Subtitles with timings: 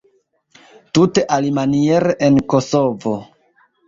[0.97, 3.13] Tute alimaniere en Kosovo.